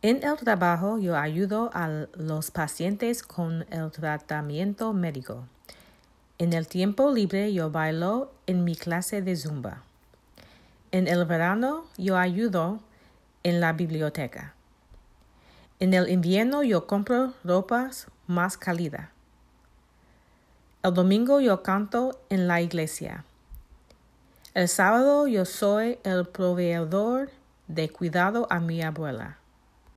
[0.00, 5.44] En el trabajo yo ayudo a los pacientes con el tratamiento médico.
[6.38, 9.82] En el tiempo libre yo bailo en mi clase de zumba.
[10.92, 12.78] En el verano yo ayudo
[13.42, 14.54] en la biblioteca.
[15.80, 19.10] En el invierno yo compro ropas más cálida.
[20.84, 23.24] El domingo yo canto en la iglesia.
[24.54, 27.30] El sábado yo soy el proveedor
[27.66, 29.38] de cuidado a mi abuela.